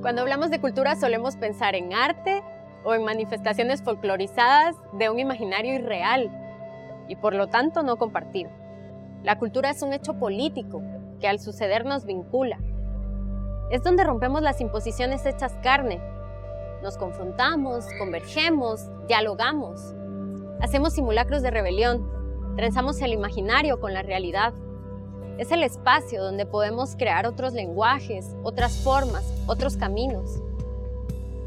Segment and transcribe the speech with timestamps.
[0.00, 2.44] Cuando hablamos de cultura solemos pensar en arte
[2.84, 6.30] o en manifestaciones folclorizadas de un imaginario irreal
[7.08, 8.50] y por lo tanto no compartido.
[9.24, 10.82] La cultura es un hecho político
[11.20, 12.58] que al suceder nos vincula.
[13.72, 16.00] Es donde rompemos las imposiciones hechas carne.
[16.80, 19.94] Nos confrontamos, convergemos, dialogamos.
[20.60, 22.08] Hacemos simulacros de rebelión,
[22.54, 24.54] trenzamos el imaginario con la realidad.
[25.38, 30.42] Es el espacio donde podemos crear otros lenguajes, otras formas, otros caminos.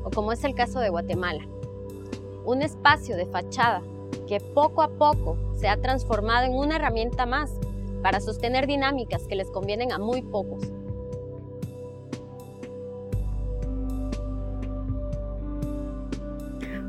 [0.06, 1.46] O como es el caso de Guatemala.
[2.46, 3.82] Un espacio de fachada
[4.30, 7.52] que poco a poco se ha transformado en una herramienta más
[8.02, 10.64] para sostener dinámicas que les convienen a muy pocos.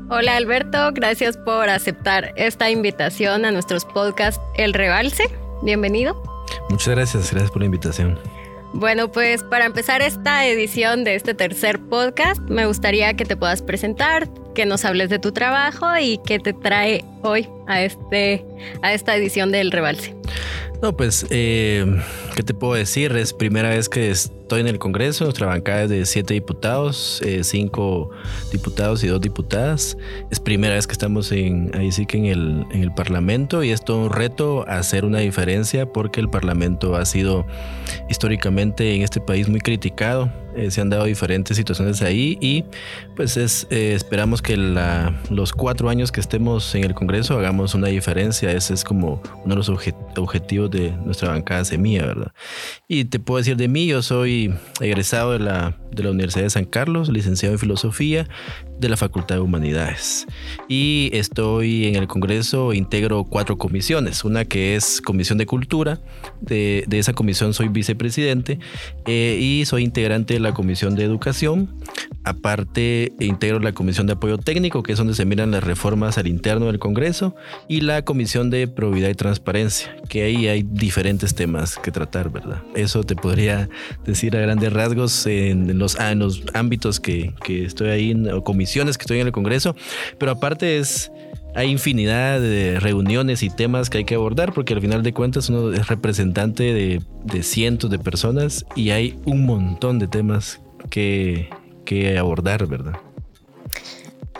[0.09, 5.25] Hola Alberto, gracias por aceptar esta invitación a nuestros podcasts El Rebalse.
[5.63, 6.32] Bienvenido.
[6.69, 8.19] Muchas gracias, gracias por la invitación.
[8.73, 13.61] Bueno, pues para empezar esta edición de este tercer podcast, me gustaría que te puedas
[13.61, 18.43] presentar, que nos hables de tu trabajo y qué te trae hoy a, este,
[18.81, 20.15] a esta edición del Rebalse.
[20.81, 21.85] No, pues, eh,
[22.33, 23.15] ¿qué te puedo decir?
[23.15, 25.25] Es primera vez que estoy en el Congreso.
[25.25, 28.09] Nuestra bancada es de siete diputados, eh, cinco
[28.51, 29.97] diputados y dos diputadas.
[30.31, 33.71] Es primera vez que estamos en, ahí sí que en el, en el Parlamento y
[33.71, 37.45] es todo un reto hacer una diferencia porque el Parlamento ha sido
[38.09, 42.63] históricamente en este país muy criticado eh, se han dado diferentes situaciones ahí y
[43.15, 47.87] pues es, eh, esperamos que los cuatro años que estemos en el Congreso hagamos una
[47.87, 48.51] diferencia.
[48.51, 52.22] Ese es como uno de los objetivos de nuestra bancada Semilla, ¿verdad?
[52.87, 56.49] Y te puedo decir de mí, yo soy egresado de la, de la Universidad de
[56.49, 58.27] San Carlos, licenciado en Filosofía
[58.79, 60.27] de la Facultad de Humanidades.
[60.67, 64.23] Y estoy en el Congreso, integro cuatro comisiones.
[64.23, 65.99] Una que es Comisión de Cultura,
[66.41, 68.59] de, esa comisión soy vicepresidente
[69.05, 71.75] eh, y soy integrante de la Comisión de Educación.
[72.23, 76.27] Aparte, integro la Comisión de Apoyo Técnico, que es donde se miran las reformas al
[76.27, 77.35] interno del Congreso,
[77.67, 82.12] y la Comisión de Probidad y Transparencia, que ahí hay diferentes temas que tratar,
[82.75, 83.69] Eso te podría
[84.05, 86.13] decir a grandes rasgos en los, ah,
[86.53, 89.75] ámbitos que, estoy ahí, en comisión que estoy en el Congreso,
[90.17, 91.11] pero aparte es
[91.55, 95.49] hay infinidad de reuniones y temas que hay que abordar porque al final de cuentas
[95.49, 101.49] uno es representante de, cientos de personas y hay un montón de temas que,
[101.85, 102.95] que abordar, ¿verdad?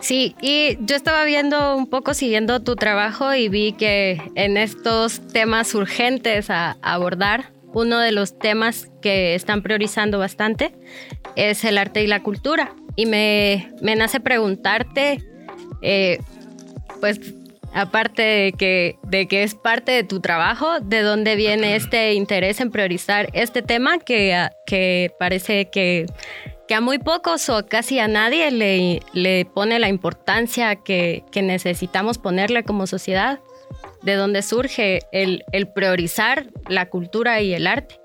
[0.04, 5.22] Sí, y yo estaba viendo un poco, siguiendo tu trabajo y vi que en estos
[5.30, 10.74] temas urgentes a abordar, uno de los temas que están priorizando bastante
[11.36, 15.20] es el arte y la cultura y me, nace preguntarte,
[15.82, 16.20] eh,
[17.00, 17.20] pues
[17.74, 22.62] aparte de que, de que es parte de tu trabajo, ¿de dónde viene este interés
[22.62, 26.06] en priorizar este tema que, que parece que,
[26.68, 31.42] que, a muy pocos o casi a nadie le, le pone la importancia que, que,
[31.42, 33.40] necesitamos ponerle como sociedad?
[34.04, 38.00] ¿De dónde surge el, el priorizar la cultura y el arte?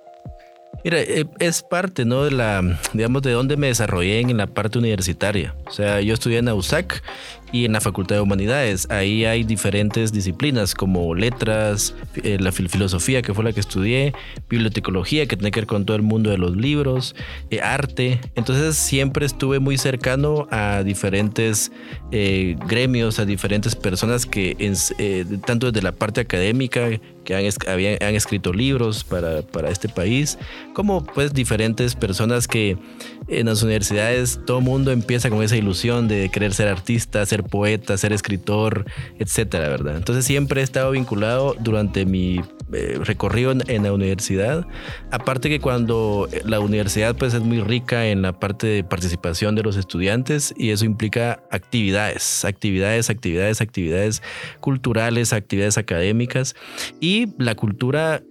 [0.85, 2.25] Mira, eh, es parte, ¿no?
[2.25, 5.55] De la, digamos, de donde me desarrollé en la parte universitaria.
[5.67, 7.03] O sea, yo estudié en AUSAC
[7.53, 8.87] y en la Facultad de Humanidades.
[8.91, 14.13] Ahí hay diferentes disciplinas como letras, eh, la filosofía, que fue la que estudié,
[14.49, 17.15] bibliotecología, que tiene que ver con todo el mundo de los libros,
[17.51, 18.21] eh, arte.
[18.35, 21.73] Entonces siempre estuve muy cercano a diferentes
[22.13, 24.57] eh, gremios, a diferentes personas que,
[25.47, 26.91] tanto desde la parte académica,
[27.25, 30.39] que han, han escrito libros para, para este país,
[30.73, 32.79] como pues diferentes personas que
[33.29, 37.97] en las universidades todo mundo empieza con esa ilusión de querer ser artista, ser poeta,
[37.97, 38.85] ser escritor,
[39.19, 39.97] etcétera, ¿verdad?
[39.97, 42.41] Entonces siempre he estado vinculado durante mi
[42.73, 44.67] eh, recorrido en, la universidad.
[45.11, 49.63] Aparte que cuando la universidad pues es muy rica en la parte de participación de
[49.63, 54.23] los estudiantes y eso implica actividades, actividades, actividades, actividades
[54.61, 56.57] culturales, actividades académicas
[57.01, 58.23] y la cultura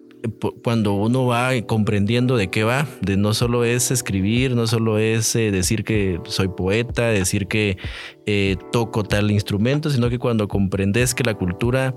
[0.63, 5.35] cuando uno va comprendiendo de qué va, de no solo es escribir, no solo es
[5.35, 7.77] eh, decir que soy poeta, decir que
[8.25, 11.95] eh, toco tal instrumento, sino que cuando comprendes que la cultura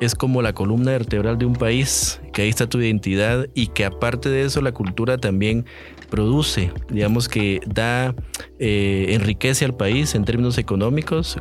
[0.00, 3.84] es como la columna vertebral de un país, que ahí está tu identidad y que
[3.84, 5.66] aparte de eso la cultura también
[6.12, 8.14] produce, digamos que da,
[8.58, 11.38] eh, enriquece al país en términos económicos,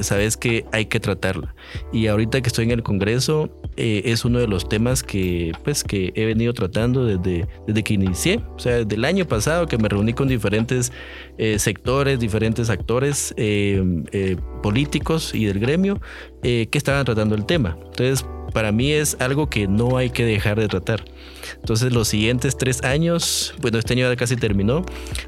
[0.00, 1.54] sabes que hay que tratarla.
[1.92, 5.84] Y ahorita que estoy en el Congreso, eh, es uno de los temas que, pues,
[5.84, 9.76] que he venido tratando desde, desde que inicié, o sea, desde el año pasado que
[9.76, 10.92] me reuní con diferentes
[11.36, 16.00] eh, sectores, diferentes actores eh, políticos y del gremio
[16.42, 17.76] que estaban tratando el tema.
[17.86, 21.04] Entonces, para mí es algo que no hay que dejar de tratar.
[21.54, 24.84] Entonces los siguientes tres años, bueno, este año ya casi terminó,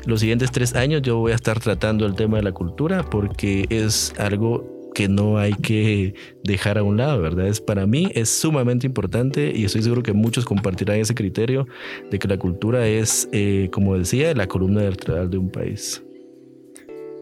[0.06, 3.66] los siguientes tres años yo voy a estar tratando el tema de la cultura porque
[3.70, 7.46] es algo que no hay que dejar a un lado, ¿verdad?
[7.46, 11.68] Es para mí es sumamente importante y estoy seguro que muchos compartirán ese criterio
[12.10, 16.02] de que la cultura es, eh, como decía, la columna vertebral de un país.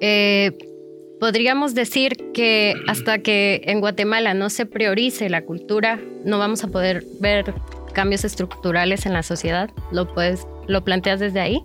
[0.01, 0.53] Eh,
[1.21, 6.69] podríamos decir que hasta que en Guatemala no se priorice la cultura, no vamos a
[6.69, 7.55] poder ver
[7.97, 9.71] cambios estructurales en la sociedad.
[9.91, 11.63] ¿Lo, puedes, lo planteas desde ahí?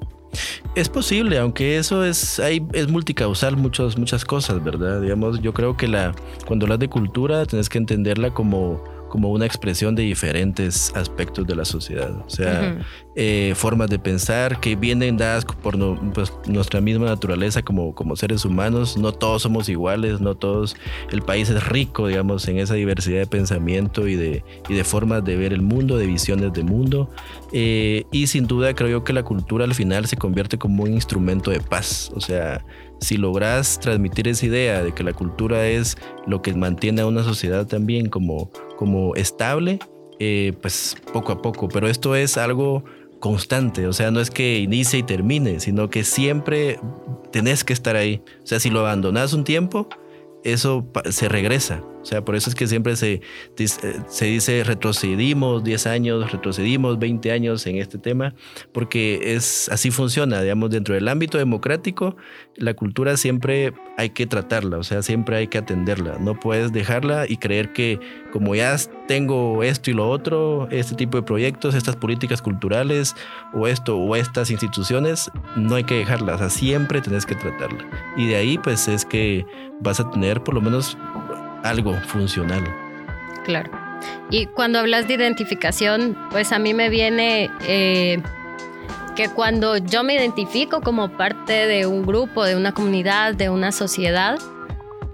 [0.75, 5.01] Es posible, aunque eso es, hay, es multicausal muchas, muchas cosas, ¿verdad?
[5.01, 6.15] Digamos, yo creo que la,
[6.47, 8.81] cuando hablas de cultura, tienes que entenderla como
[9.11, 12.11] como una expresión de diferentes aspectos de la sociedad.
[12.25, 12.79] O sea,
[13.17, 15.77] eh, formas de pensar que vienen dadas por
[16.13, 18.95] pues, nuestra misma naturaleza como, como seres humanos.
[18.95, 20.77] No todos somos iguales, no todos.
[21.11, 25.25] El país es rico, digamos, en esa diversidad de pensamiento y de, y de formas
[25.25, 27.09] de ver el mundo, de visiones de mundo.
[27.51, 30.93] Eh, y sin duda creo yo que la cultura al final se convierte como un
[30.93, 32.13] instrumento de paz.
[32.15, 32.63] O sea,
[33.01, 35.97] si logras transmitir esa idea de que la cultura es
[36.27, 39.77] lo que mantiene a una sociedad también como, como estable,
[40.17, 41.69] eh, pues poco a poco.
[41.69, 42.83] Pero esto es algo
[43.19, 46.79] constante, o sea, no es que inicie y termine, sino que siempre
[47.31, 48.23] tenés que estar ahí.
[48.43, 49.87] O sea, si lo abandonas un tiempo,
[50.43, 51.83] eso se regresa.
[52.01, 53.21] O sea, por eso es que siempre se,
[53.57, 53.67] eh,
[54.07, 58.33] se dice retrocedimos 10 años, retrocedimos 20 años en este tema,
[58.71, 62.15] porque es así funciona, digamos, dentro del ámbito democrático,
[62.55, 66.17] la cultura siempre hay que tratarla, o sea, siempre hay que atenderla.
[66.19, 67.99] No puedes dejarla y creer que
[68.31, 68.75] como ya
[69.07, 73.15] tengo esto y lo otro, este tipo de proyectos, estas políticas culturales
[73.53, 77.85] o esto o estas instituciones, no hay que dejarlas, o sea, siempre tenés que tratarla.
[78.17, 79.45] Y de ahí pues es que
[79.81, 80.97] vas a tener por lo menos
[81.63, 82.63] algo funcional.
[83.43, 83.71] Claro.
[84.29, 88.21] Y cuando hablas de identificación, pues a mí me viene eh,
[89.15, 93.71] que cuando yo me identifico como parte de un grupo, de una comunidad, de una
[93.71, 94.37] sociedad,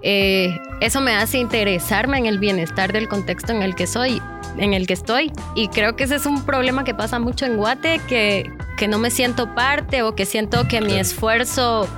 [0.02, 4.22] eh, eso me hace interesarme en el bienestar del contexto en el que soy,
[4.56, 5.32] en el que estoy.
[5.54, 8.98] Y creo que ese es un problema que pasa mucho en Guate, que, que no
[8.98, 11.88] me siento parte o que siento que mi esfuerzo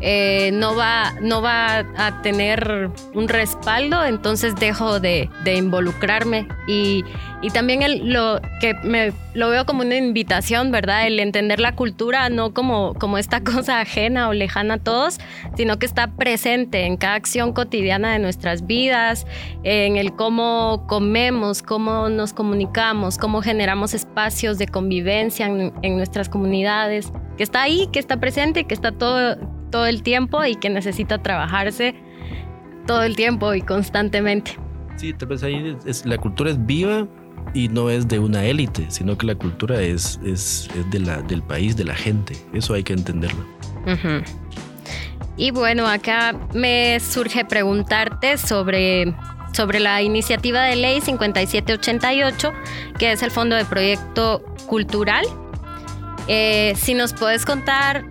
[0.00, 6.48] eh, no, va, no va a tener un respaldo, entonces dejo de, involucrarme.
[6.66, 7.04] Y,
[7.54, 11.06] también lo que me lo veo como una invitación, ¿verdad?
[11.06, 15.20] El entender la cultura no como, como esta cosa ajena o lejana a todos,
[15.56, 19.26] sino que está presente en cada acción cotidiana de nuestras vidas,
[19.62, 26.28] en el cómo comemos, cómo nos comunicamos, cómo generamos espacios de convivencia en, en nuestras
[26.28, 29.36] comunidades, que está ahí, que está presente, que está todo
[29.70, 31.94] todo el tiempo y que necesita trabajarse
[32.86, 34.52] todo el tiempo y constantemente.
[34.96, 37.06] Sí, tal vez ahí es, la cultura es viva
[37.52, 41.42] y no es de una élite, sino que la cultura es, es, de la, del
[41.42, 42.34] país, de la gente.
[42.52, 43.44] Eso hay que entenderlo.
[45.36, 49.14] Y bueno, acá me surge preguntarte sobre,
[49.52, 52.52] sobre la iniciativa de ley 5788,
[52.98, 55.24] que es el Fondo de Proyecto Cultural.
[56.26, 58.04] Eh, si nos puedes contar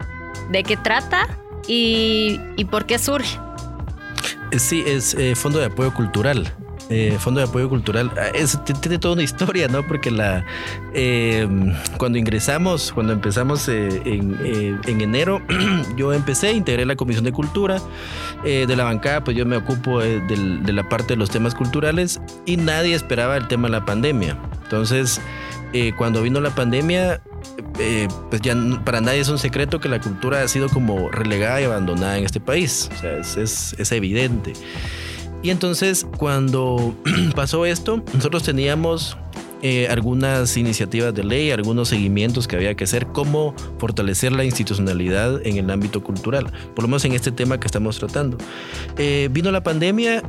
[0.51, 1.27] de qué trata
[1.67, 3.39] y, por qué surge.
[4.51, 6.51] Eh, sí, es eh, Fondo de Apoyo Cultural.
[6.89, 8.31] Eh, Fondo de Apoyo Cultural ah,
[8.79, 9.81] tiene toda una historia, ¿no?
[9.87, 10.45] Porque la
[11.97, 15.41] cuando ingresamos, cuando empezamos en, enero,
[15.97, 17.81] yo empecé, integré la Comisión de Cultura
[18.43, 22.57] de la bancada, pues yo me ocupo de la parte de los temas culturales y
[22.57, 24.37] nadie esperaba el tema de la pandemia.
[24.63, 25.19] Entonces,
[25.97, 27.19] cuando vino la pandemia,
[27.79, 31.61] eh, pues ya para nadie es un secreto que la cultura ha sido como relegada
[31.61, 32.89] y abandonada en este país.
[32.95, 34.53] O sea, es, evidente.
[35.43, 36.95] Y entonces cuando
[37.35, 39.17] pasó esto, nosotros teníamos
[39.61, 45.45] eh, algunas iniciativas de ley, algunos seguimientos que había que hacer, cómo fortalecer la institucionalidad
[45.45, 48.37] en el ámbito cultural, por lo menos en este tema que estamos tratando.
[48.97, 50.23] Eh, vino la pandemia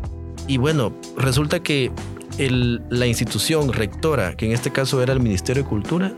[0.49, 1.93] y bueno, resulta que
[2.39, 6.13] la institución rectora, que en este caso era el Ministerio de Cultura,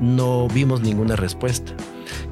[0.00, 1.72] no vimos ninguna respuesta.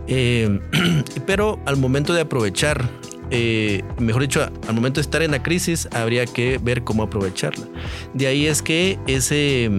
[0.07, 0.61] Eh,
[1.27, 2.89] pero al momento de aprovechar,
[3.31, 7.67] eh, mejor dicho, al momento de estar en la crisis, habría que ver cómo aprovecharla.
[8.15, 9.71] De ahí es que ese,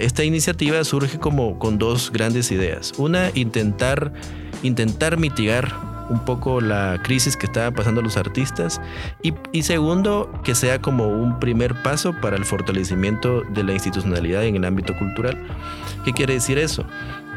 [0.00, 2.92] esta iniciativa surge como con dos grandes ideas.
[2.98, 4.12] Una, intentar,
[4.62, 8.80] intentar mitigar un poco la crisis que estaban pasando los artistas
[9.22, 14.56] y, segundo, que sea como un primer paso para el fortalecimiento de la institucionalidad en
[14.56, 15.38] el ámbito cultural.
[16.04, 16.84] ¿Qué quiere decir eso?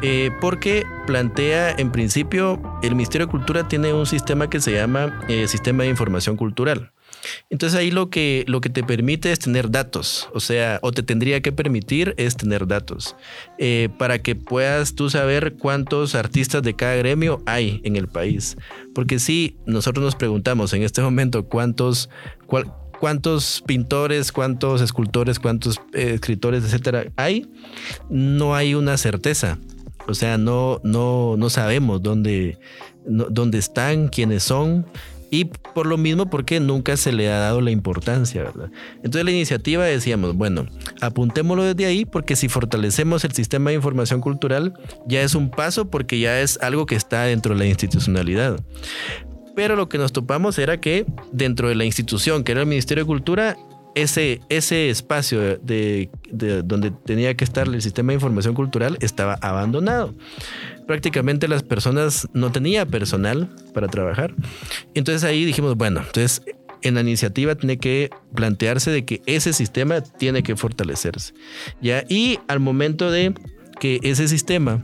[0.01, 5.21] Eh, porque plantea, en principio, el Ministerio de Cultura tiene un sistema que se llama
[5.27, 6.91] eh, Sistema de Información Cultural.
[7.49, 11.03] Entonces ahí lo que, lo que te permite es tener datos, o sea, o te
[11.03, 13.15] tendría que permitir es tener datos,
[13.57, 18.57] eh, para que puedas tú saber cuántos artistas de cada gremio hay en el país.
[18.93, 22.09] Porque si nosotros nos preguntamos en este momento cuántos,
[22.99, 27.49] cuántos pintores, cuántos escultores, cuántos eh, escritores, etcétera, hay,
[28.09, 29.57] no hay una certeza.
[30.07, 32.57] O sea, no, no, no sabemos dónde,
[33.05, 34.85] dónde están, quiénes son.
[35.33, 38.69] Y por lo mismo, porque nunca se le ha dado la importancia, ¿verdad?
[38.97, 40.67] Entonces la iniciativa decíamos, bueno,
[41.00, 44.73] apuntémoslo desde ahí porque si fortalecemos el sistema de información cultural,
[45.07, 48.59] ya es un paso porque ya es algo que está dentro de la institucionalidad.
[49.55, 53.05] Pero lo que nos topamos era que dentro de la institución, que era el Ministerio
[53.05, 53.57] de Cultura,
[53.95, 56.10] ese, ese espacio de,
[56.63, 60.13] donde tenía que estar el sistema de información cultural estaba abandonado.
[60.88, 64.33] Prácticamente las personas no tenía personal para trabajar.
[64.93, 66.41] Entonces ahí dijimos, bueno, entonces
[66.81, 71.33] en la iniciativa tiene que plantearse de que ese sistema tiene que fortalecerse.
[71.81, 72.03] ¿ya?
[72.10, 73.33] Y al momento de
[73.79, 74.79] que ese sistema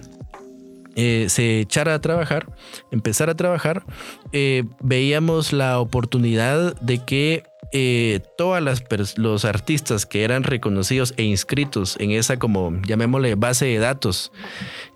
[0.95, 2.51] eh, se echara a trabajar,
[2.91, 3.85] empezar a trabajar,
[4.31, 8.83] eh, veíamos la oportunidad de que eh, todas las
[9.17, 14.31] los artistas que eran reconocidos e inscritos en esa como llamémosle base de datos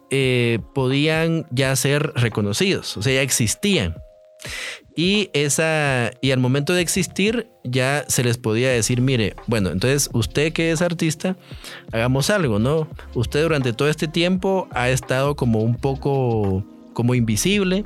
[0.09, 3.95] eh, podían ya ser reconocidos, o sea, ya existían.
[4.95, 10.09] Y esa y al momento de existir ya se les podía decir, mire, bueno, entonces
[10.11, 11.37] usted que es artista,
[11.93, 12.89] hagamos algo, ¿no?
[13.13, 17.83] Usted durante todo este tiempo ha estado como un poco como invisible,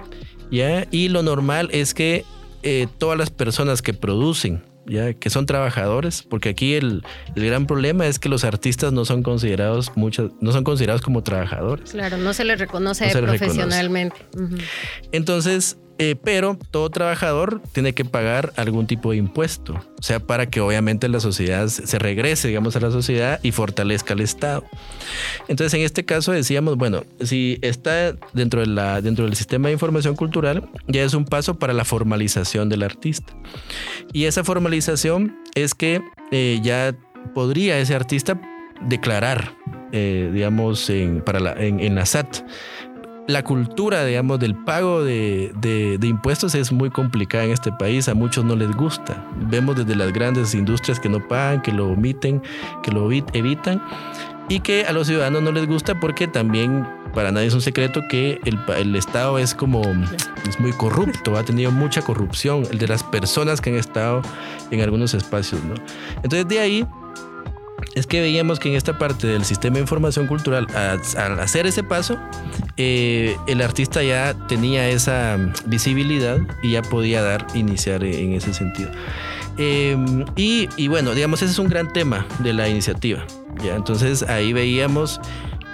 [0.50, 0.88] ¿ya?
[0.90, 2.26] Y lo normal es que
[2.64, 7.04] eh, todas las personas que producen ya que son trabajadores, porque aquí el,
[7.36, 11.92] gran problema es que los artistas no son considerados muchos, no son considerados como trabajadores.
[11.92, 14.18] Claro, no se les reconoce profesionalmente.
[15.12, 20.48] Entonces, eh, pero todo trabajador tiene que pagar algún tipo de impuesto, o sea, para
[20.48, 24.66] que obviamente la sociedad se regrese, digamos, a la sociedad y fortalezca el Estado.
[25.48, 29.74] Entonces, en este caso decíamos, bueno, si está dentro, de la, dentro del sistema de
[29.74, 33.34] información cultural, ya es un paso para la formalización del artista.
[34.12, 36.94] Y esa formalización es que eh, ya
[37.34, 38.40] podría ese artista
[38.82, 39.56] declarar,
[39.94, 42.44] eh, digamos, en, para la, en la SAT
[43.28, 48.08] la cultura, digamos, del pago de, impuestos es muy complicada en este país.
[48.08, 49.26] A muchos no les gusta.
[49.50, 52.42] Vemos desde las grandes industrias que no pagan, que lo omiten,
[52.84, 53.82] que lo evitan.
[54.48, 58.02] Y que a los ciudadanos no les gusta porque también para nadie es un secreto
[58.08, 59.82] que el, el Estado es como
[60.48, 64.22] es muy corrupto, ha tenido mucha corrupción, el de las personas que han estado
[64.70, 65.74] en algunos espacios, ¿no?
[66.18, 66.86] Entonces de ahí
[67.96, 71.82] es que veíamos que en esta parte del sistema de información cultural, al hacer ese
[71.82, 72.18] paso,
[72.78, 78.92] eh, el artista ya tenía esa visibilidad y ya podía dar, iniciar en ese sentido.
[79.58, 83.26] Em, y, bueno, digamos, ese es un gran tema de la iniciativa.
[83.64, 83.76] ¿ya?
[83.76, 85.22] Entonces ahí veíamos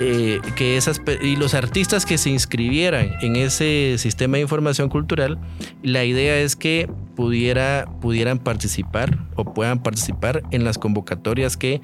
[0.04, 5.38] eh, que esas y los artistas que se inscribieran en ese sistema de información cultural,
[5.84, 11.82] la idea es que pudiera, pudieran participar o puedan participar en las convocatorias que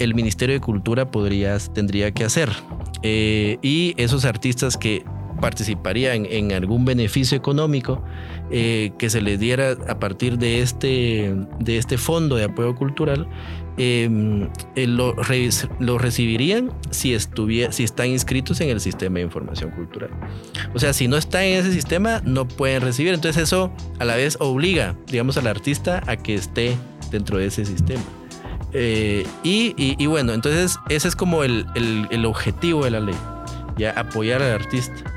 [0.00, 2.50] el Ministerio de Cultura podría, tendría que hacer.
[3.02, 5.04] Eh, y esos artistas que
[5.44, 8.02] participarían en algún beneficio económico
[8.50, 13.28] eh, que se les diera a partir de este, de este fondo de apoyo cultural,
[13.76, 15.14] em, eh, lo,
[15.80, 20.08] lo, recibirían si, estuviera, si están inscritos en el sistema de información cultural.
[20.72, 23.12] O sea, si no están en ese sistema, no pueden recibir.
[23.12, 26.74] Entonces eso a la vez obliga, digamos, al artista a que esté
[27.10, 28.02] dentro de ese sistema.
[28.72, 31.66] Eh, y, bueno, entonces ese es como el,
[32.24, 33.16] objetivo de la ley,
[33.76, 35.13] ya apoyar al artista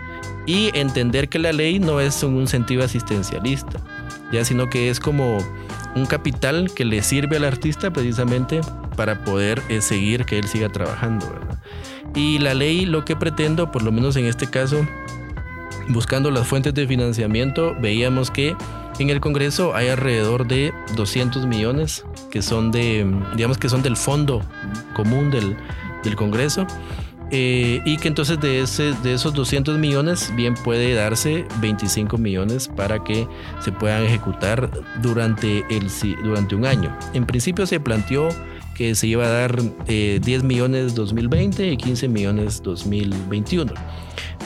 [0.47, 3.79] y entender que la ley no es un sentido asistencialista,
[4.31, 5.37] ya sino que es como
[5.93, 8.61] un capital que le sirve al artista precisamente
[8.95, 11.27] para poder eh, seguir que él siga trabajando,
[12.15, 14.87] Y la ley lo que pretendo, por lo menos en este caso,
[15.89, 18.55] buscando las fuentes de financiamiento, veíamos que
[18.99, 23.95] en el Congreso hay alrededor de 200 millones que son de, digamos que son del
[23.95, 24.41] fondo
[24.95, 25.55] común del,
[26.03, 26.65] del Congreso.
[27.29, 32.69] Eh, y que entonces de, ese, de esos 200 millones bien puede darse 25 millones
[32.69, 33.27] para que
[33.59, 34.69] se puedan ejecutar
[35.01, 35.89] durante, el,
[36.23, 36.97] durante un año.
[37.13, 38.29] En principio se planteó
[38.77, 43.73] que se iba a dar 10 eh, millones 2020 y 15 millones 2021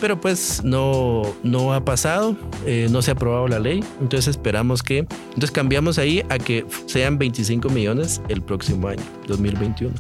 [0.02, 2.36] pero pues no, no ha pasado,
[2.66, 6.66] eh, no se ha aprobado la ley, entonces esperamos que, entonces cambiamos ahí a que
[6.88, 9.94] sean 25 millones el próximo año, 2021.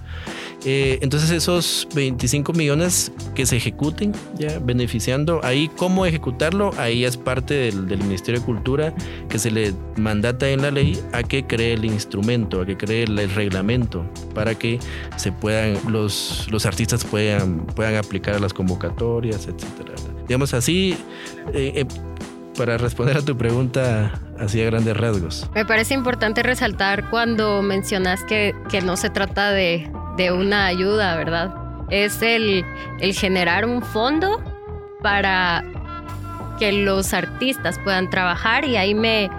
[0.63, 7.17] Eh, entonces esos 25 millones que se ejecuten, ya beneficiando, ahí cómo ejecutarlo, ahí es
[7.17, 8.93] parte del, del, Ministerio de Cultura
[9.29, 13.03] que se le mandata en la ley a que cree el instrumento, a que cree
[13.03, 14.79] el, reglamento para que
[15.17, 19.93] se puedan, los, los artistas puedan, puedan aplicar las convocatorias, etcétera.
[20.27, 20.97] Digamos así,
[21.53, 21.85] eh, eh,
[22.57, 25.49] para responder a tu pregunta así a grandes rasgos.
[25.53, 31.15] Me parece importante resaltar cuando mencionas que, que no se trata de, de, una ayuda,
[31.15, 31.53] ¿verdad?
[31.89, 32.65] Es el,
[32.99, 34.41] el generar un fondo
[35.01, 35.63] para
[36.59, 39.29] que los artistas puedan trabajar y ahí me,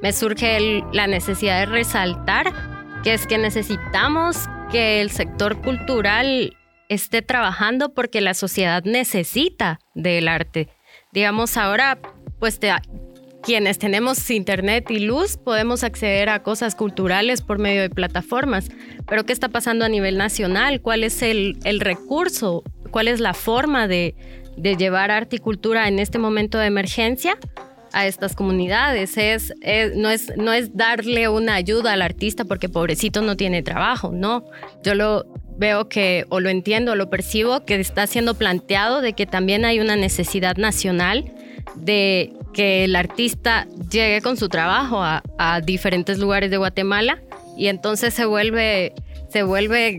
[0.00, 2.71] me surge la necesidad de resaltar
[3.02, 6.56] que es que necesitamos que el sector cultural
[6.88, 10.68] esté trabajando porque la sociedad necesita del arte.
[11.12, 11.98] Digamos, ahora
[12.38, 12.60] pues
[13.42, 18.68] quienes tenemos internet y luz podemos acceder a cosas culturales por medio de plataformas.
[19.08, 20.80] Pero ¿qué está pasando a nivel nacional?
[20.80, 22.62] ¿Cuál es el, recurso?
[22.90, 24.14] ¿Cuál es la forma de,
[24.56, 27.36] llevar arte y cultura en este momento de emergencia?
[27.92, 29.16] A estas comunidades.
[29.16, 29.52] Es,
[29.96, 34.44] no, es, no es darle una ayuda al artista porque pobrecito no tiene trabajo, no.
[34.82, 39.12] Yo lo veo que, o lo entiendo, o lo percibo, que está siendo planteado de
[39.12, 41.32] que también hay una necesidad nacional
[41.76, 45.22] de que el artista llegue con su trabajo a,
[45.64, 47.20] diferentes lugares de Guatemala
[47.56, 48.94] y entonces se vuelve,
[49.30, 49.98] se vuelve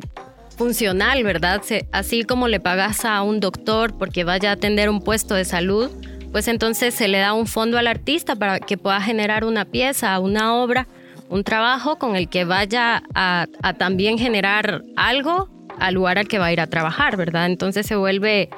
[0.58, 1.62] funcional, ¿verdad?
[1.92, 5.90] así como le pagas a un doctor porque vaya a atender un puesto de salud,
[6.34, 10.20] pues entonces se le da un fondo al artista para que pueda generar una pieza,
[10.20, 10.88] una obra,
[11.30, 13.46] un trabajo con el que vaya a,
[13.78, 15.48] también generar algo
[15.78, 17.46] al lugar al que va a ir a trabajar, ¿verdad?
[17.46, 18.50] Entonces se vuelve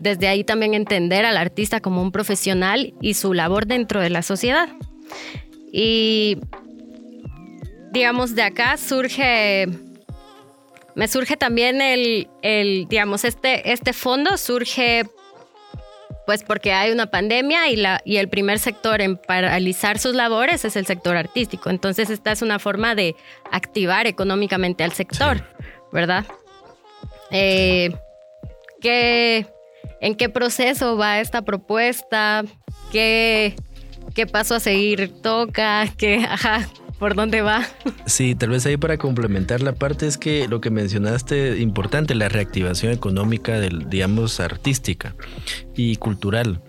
[0.00, 4.22] desde ahí también entender al artista como un profesional y su labor dentro de la
[4.22, 4.70] sociedad.
[5.70, 6.38] Y
[7.92, 9.68] digamos, de acá surge,
[10.94, 15.04] me surge también el, el digamos, este, este fondo surge
[16.28, 20.62] pues porque hay una pandemia y, la, y el primer sector en paralizar sus labores
[20.66, 21.70] es el sector artístico.
[21.70, 23.16] Entonces esta es una forma de
[23.50, 25.42] activar económicamente al sector,
[25.90, 26.26] ¿verdad?
[27.30, 27.96] Eh,
[28.82, 29.46] que
[30.02, 32.44] en qué proceso va esta propuesta,
[32.92, 33.56] qué,
[34.14, 37.66] qué paso a seguir toca, qué, ajá, por dónde va.
[38.06, 42.28] Sí, tal vez ahí para complementar la parte es que lo que mencionaste, importante, la
[42.28, 45.14] reactivación económica, del, digamos, artística
[45.74, 46.60] y cultural.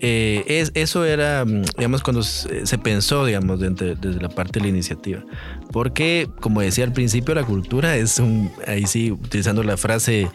[0.00, 4.68] Eh, es, eso era, digamos, cuando se, pensó, digamos, desde, desde la parte de la
[4.68, 5.24] iniciativa.
[5.72, 10.30] Porque, como decía al principio, la cultura es un, ahí sí, utilizando la frase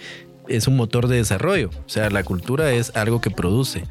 [0.48, 1.70] es un motor de desarrollo.
[1.86, 3.84] O sea, la cultura es algo que produce.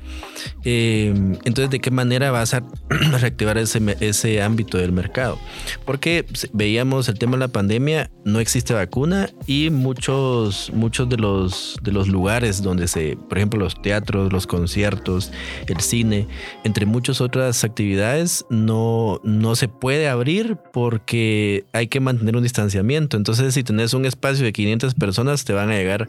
[0.65, 1.13] Eh,
[1.45, 5.39] entonces, ¿de qué manera vas a reactivar ese, ese ámbito del mercado?
[5.85, 11.77] Porque veíamos el tema de la pandemia, no existe vacuna y muchos, muchos de, los,
[11.83, 15.33] de los lugares donde se, por ejemplo, los teatros, los conciertos,
[15.67, 16.29] el cine,
[16.65, 23.17] entre muchas otras actividades, no, no se puede abrir porque hay que mantener un distanciamiento.
[23.17, 26.09] Entonces, si tenés un espacio de 500 personas, te van a llegar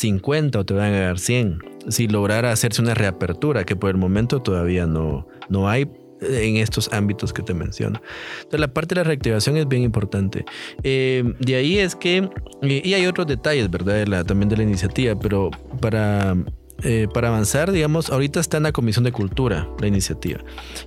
[0.00, 1.58] 50 o te van a dar 100.
[1.88, 5.88] Si lograra hacerse una reapertura, que por el momento todavía no, no hay
[6.20, 8.00] en estos ámbitos que te menciono.
[8.38, 10.44] Entonces, la parte de la reactivación es bien importante.
[10.82, 12.28] Eh, de ahí es que,
[12.62, 14.24] y hay otros detalles, ¿verdad?
[14.24, 16.36] también de la iniciativa, pero para
[16.82, 20.40] eh, para avanzar, digamos, ahorita está en la Comisión de Cultura la iniciativa.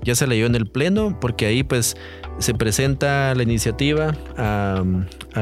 [0.03, 1.95] Ya se leyó en el Pleno porque ahí pues
[2.39, 4.83] se presenta la iniciativa a,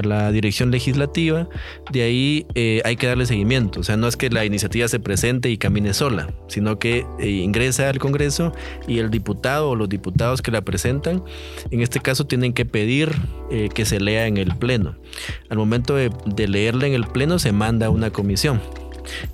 [0.04, 1.48] la dirección legislativa,
[1.92, 3.80] de ahí eh, hay que darle seguimiento.
[3.80, 7.30] O sea, no es que la iniciativa se presente y camine sola, sino que eh,
[7.30, 8.54] ingresa al Congreso
[8.88, 11.24] y el diputado o los diputados que la presentan,
[11.72, 13.12] en este caso tienen que pedir
[13.74, 14.96] que se lea en el Pleno.
[15.50, 18.62] Al momento de, de leerla en el Pleno se manda a una comisión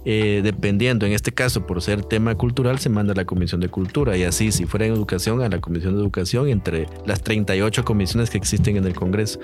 [0.05, 3.69] eh, dependiendo, en este caso, por ser tema cultural, se manda a la Comisión de
[3.69, 7.83] Cultura y así, si fuera en educación, a la Comisión de Educación, entre las 38
[7.85, 9.39] comisiones que existen en el Congreso.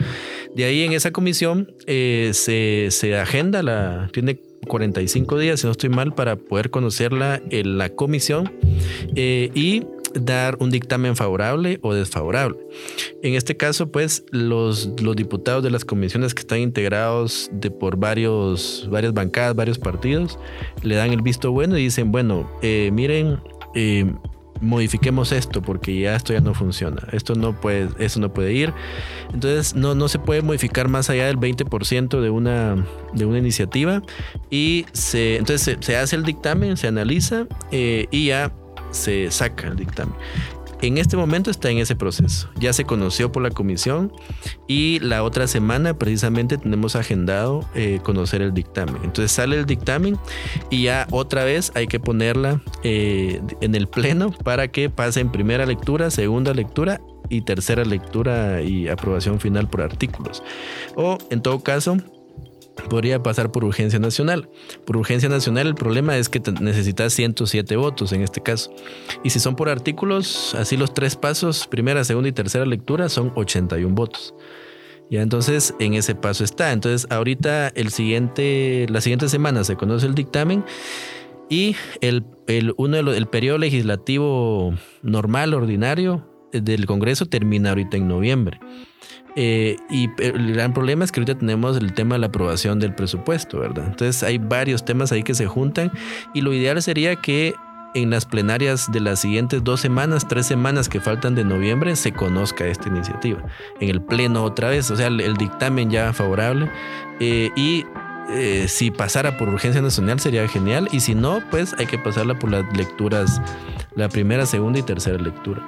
[0.55, 5.71] De ahí, en esa comisión, eh, se, se agenda, la, tiene 45 días, si no
[5.71, 8.51] estoy mal, para poder conocerla en la comisión
[9.15, 12.59] eh, y dar un dictamen favorable o desfavorable.
[13.21, 17.97] En este caso, pues los, los diputados de las comisiones que están integrados de por
[17.97, 20.39] varios, varias bancadas, varios partidos,
[20.81, 23.39] le dan el visto bueno y dicen, bueno, eh, miren,
[23.75, 24.05] eh,
[24.61, 27.07] modifiquemos esto porque ya esto ya no funciona.
[27.11, 28.73] Esto no puede, esto no puede ir.
[29.33, 34.01] Entonces no, no se puede modificar más allá del 20% de una, de una iniciativa.
[34.49, 38.53] Y se, entonces se, hace el dictamen, se analiza eh, y ya
[38.93, 40.15] se saca el dictamen.
[40.81, 42.49] en este momento está en ese proceso.
[42.59, 44.11] Ya se conoció por la comisión
[44.67, 48.97] y la otra semana precisamente tenemos agendado eh, conocer el dictamen.
[48.97, 50.17] Entonces sale el dictamen
[50.69, 55.31] y ya otra vez hay que ponerla eh, en el pleno para que pase en
[55.31, 60.43] primera lectura, segunda lectura y tercera lectura y aprobación final por artículos.
[60.95, 61.97] O en todo caso,
[62.89, 64.49] podría pasar por urgencia nacional.
[64.85, 68.73] Por urgencia nacional el problema es que necesitas 107 votos en este caso.
[69.23, 73.31] Y si son por artículos, así los tres pasos, primera, segunda y tercera lectura, son
[73.35, 74.33] 81 votos.
[75.09, 76.71] Ya entonces en ese paso está.
[76.71, 80.63] Entonces ahorita el siguiente, la siguiente semana se conoce el dictamen
[81.49, 88.07] y el, el, uno de el periodo legislativo normal, ordinario del Congreso termina ahorita en
[88.07, 88.59] noviembre.
[89.35, 92.93] Eh, y el gran problema es que ahorita tenemos el tema de la aprobación del
[92.93, 93.85] presupuesto, ¿verdad?
[93.87, 95.91] Entonces hay varios temas ahí que se juntan
[96.33, 97.55] y lo ideal sería que
[97.95, 102.11] en las plenarias de las siguientes dos semanas, tres semanas que faltan de noviembre, se
[102.11, 103.43] conozca esta iniciativa.
[103.79, 106.69] En el pleno otra vez, o sea, el, dictamen ya favorable.
[107.19, 107.85] Eh, y
[108.29, 110.87] eh, si pasara por urgencia nacional sería genial.
[110.91, 113.41] Y si no, pues hay que pasarla por las lecturas,
[113.95, 115.65] la primera, segunda y tercera lectura.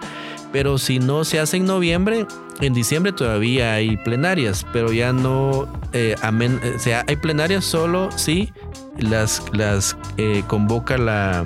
[0.51, 2.25] Pero si no se hace en noviembre,
[2.61, 8.53] en diciembre todavía hay plenarias, pero ya no, eh, eh, sea, hay plenarias solo si
[8.97, 11.45] las, las eh, convoca la,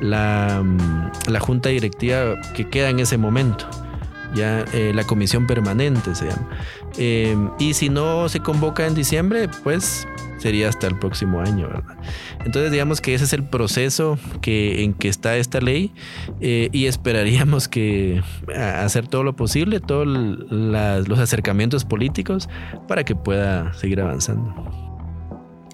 [0.00, 0.64] la,
[1.28, 3.66] la, junta directiva que queda en ese momento.
[4.34, 7.52] Ya la comisión permanente se llama.
[7.58, 10.08] y si no se convoca en diciembre, pues
[10.42, 11.96] sería hasta el próximo año, ¿verdad?
[12.44, 15.92] Entonces digamos que ese es el proceso que, en que está esta ley
[16.40, 18.22] eh, y esperaríamos que
[18.56, 22.48] hacer todo lo posible, todos los acercamientos políticos
[22.88, 24.52] para que pueda seguir avanzando.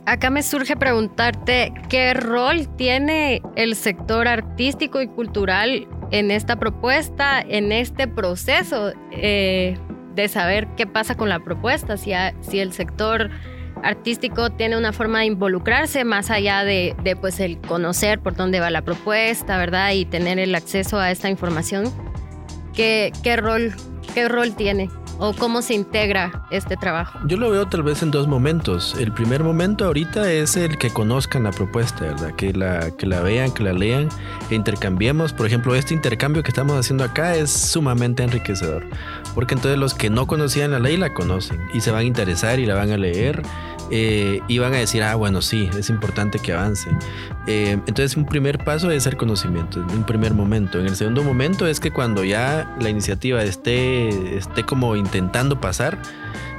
[0.05, 7.41] Acá me surge preguntarte qué rol tiene el sector artístico y cultural en esta propuesta,
[7.41, 9.77] en este proceso eh,
[10.15, 13.31] de saber qué pasa con la propuesta, si, si el sector
[13.83, 18.71] artístico tiene una forma de involucrarse más allá de, pues el conocer por dónde va
[18.71, 19.93] la propuesta, ¿verdad?
[19.93, 21.93] Y tener el acceso a esta información.
[22.75, 23.75] ¿Qué, qué rol,
[24.15, 24.89] qué rol tiene?
[25.19, 27.19] o cómo se integra este trabajo?
[27.27, 28.95] Yo lo veo tal vez en dos momentos.
[28.99, 32.35] El primer momento ahorita es el que conozcan la propuesta, ¿verdad?
[32.37, 34.09] Que la, que la vean, que la lean,
[34.49, 35.33] que intercambiemos.
[35.33, 38.87] Por ejemplo, este intercambio que estamos haciendo acá es sumamente enriquecedor,
[39.39, 42.59] porque entonces los que no conocían la ley la conocen y se van a interesar
[42.59, 43.43] y la van a leer
[43.89, 46.91] eh, y van a decir, ah, bueno, sí, es importante que avance.
[47.47, 50.81] Eh, entonces, un primer paso es el conocimiento, un primer momento.
[50.81, 55.97] En el segundo momento es que cuando ya la iniciativa esté, esté como intentando pasar,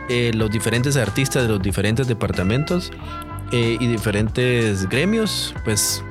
[0.08, 2.94] eh, los diferentes artistas de los diferentes departamentos
[3.52, 6.04] y diferentes gremios, pues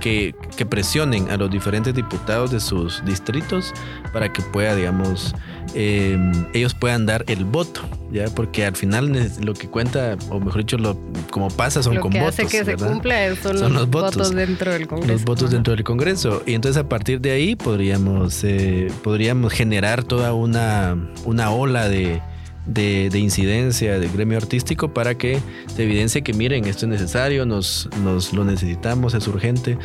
[0.00, 3.72] que, que, presionen a los diferentes diputados de sus distritos
[4.12, 5.34] para que pueda, digamos,
[5.74, 6.18] eh,
[6.52, 10.76] ellos puedan dar el voto, ya porque al final lo que cuenta, o mejor dicho,
[10.76, 10.98] lo
[11.30, 12.40] como pasa son lo con que votos.
[12.40, 15.12] Hace que se cumpla son, los, votos, dentro del Congreso.
[15.12, 16.42] Los votos dentro del Congreso.
[16.46, 22.20] Y entonces a partir de ahí podríamos, eh, podríamos generar toda una, una ola de
[22.66, 25.38] de, incidencia del gremio artístico para que
[25.74, 29.78] se evidencie que miren, esto es necesario, nos, nos lo necesitamos, es urgente.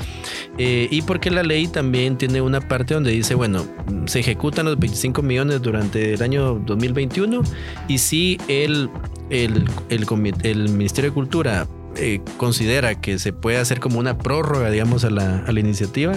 [0.58, 3.66] Eh, y porque la ley también tiene una parte donde dice, bueno,
[4.06, 7.42] se ejecutan los 25 millones durante el año 2021
[7.88, 8.90] y si el,
[9.30, 15.04] el, el, Ministerio de Cultura eh, considera que se puede hacer como una prórroga, digamos,
[15.04, 16.14] a la, a la iniciativa,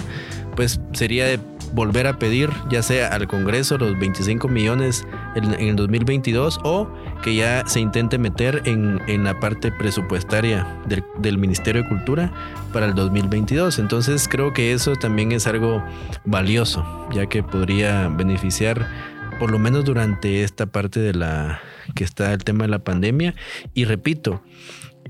[0.57, 1.39] pues sería de
[1.73, 6.89] volver a pedir ya sea al Congreso los 25 millones en, el 2022 o
[7.23, 12.33] que ya se intente meter en, en la parte presupuestaria del, del, Ministerio de Cultura
[12.73, 13.79] para el 2022.
[13.79, 15.83] Entonces creo que eso también es algo
[16.25, 18.89] valioso, ya que podría beneficiar
[19.39, 21.61] por lo menos durante esta parte de la
[21.95, 23.35] que está el tema de la pandemia.
[23.75, 24.43] Y repito,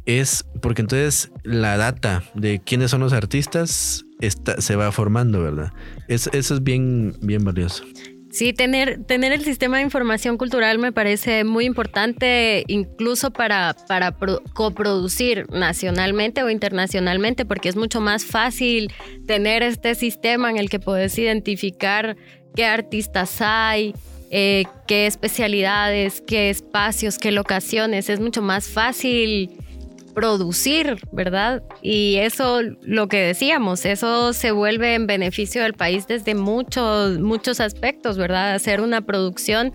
[0.07, 5.72] es porque entonces la data de quiénes son los artistas está, se va formando, ¿verdad?
[6.09, 7.85] eso es bien, bien valioso.
[8.30, 14.16] Sí, tener, tener el sistema de información cultural me parece muy importante incluso para, para
[14.54, 18.92] coproducir nacionalmente o internacionalmente, porque es mucho más fácil
[19.26, 22.16] tener este sistema en el que puedes identificar
[22.54, 23.94] qué artistas hay,
[24.30, 28.09] eh, qué especialidades, qué espacios, qué locaciones.
[28.09, 29.50] Es mucho más fácil
[30.10, 31.62] producir, ¿verdad?
[31.82, 37.60] Y eso, lo que decíamos, eso se vuelve en beneficio del país desde muchos, muchos
[37.60, 38.54] aspectos, ¿verdad?
[38.54, 39.72] Hacer una producción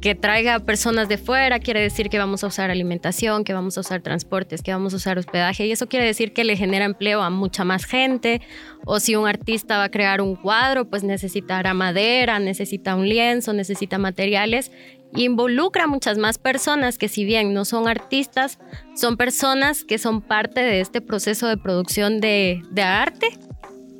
[0.00, 3.80] que traiga personas de fuera, quiere decir que vamos a usar alimentación, que vamos a
[3.80, 7.20] usar transportes, que vamos a usar hospedaje y eso quiere decir que le genera empleo
[7.22, 8.40] a mucha más gente.
[8.86, 13.52] O si un artista va a crear un cuadro, pues necesitará madera, necesita un lienzo,
[13.52, 14.72] necesita materiales.
[15.14, 18.58] Involucra a muchas más personas que si bien no son artistas,
[18.94, 23.38] son personas que son parte de este proceso de producción de, de arte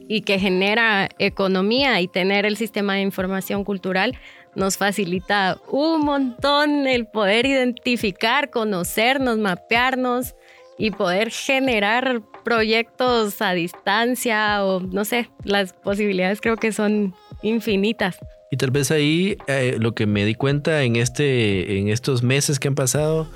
[0.09, 4.19] y que genera economía y tener el sistema de información cultural
[4.57, 10.35] nos facilita un montón el poder identificar, conocernos, mapearnos
[10.79, 18.19] y poder generar proyectos a distancia o no sé, las posibilidades creo que son infinitas.
[18.51, 22.61] Y tal vez ahí eh, lo que me di cuenta en, este, en estos meses
[22.61, 23.29] que han pasado